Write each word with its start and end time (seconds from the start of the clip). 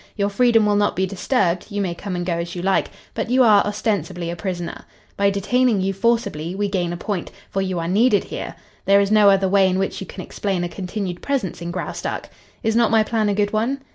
Your 0.15 0.29
freedom 0.29 0.65
will 0.65 0.75
not 0.77 0.95
be 0.95 1.05
disturbed; 1.05 1.67
you 1.69 1.79
may 1.79 1.93
come 1.93 2.15
and 2.15 2.25
go 2.25 2.33
as 2.33 2.55
you 2.55 2.63
like, 2.63 2.89
but 3.13 3.29
you 3.29 3.43
are 3.43 3.63
ostensibly 3.63 4.31
a 4.31 4.35
prisoner. 4.35 4.83
By 5.15 5.29
detaining 5.29 5.79
you 5.79 5.93
forcibly 5.93 6.55
we 6.55 6.69
gain 6.69 6.91
a 6.91 6.97
point, 6.97 7.29
for 7.51 7.61
you 7.61 7.77
are 7.77 7.87
needed 7.87 8.23
here. 8.23 8.55
There 8.85 8.99
is 8.99 9.11
no 9.11 9.29
other 9.29 9.47
way 9.47 9.69
in 9.69 9.77
which 9.77 10.01
you 10.01 10.07
can 10.07 10.23
explain 10.23 10.63
a 10.63 10.69
continued 10.69 11.21
presence 11.21 11.61
in 11.61 11.69
Graustark. 11.71 12.29
Is 12.63 12.75
not 12.75 12.89
my 12.89 13.03
plan 13.03 13.29
a 13.29 13.35
good 13.35 13.53
one?" 13.53 13.81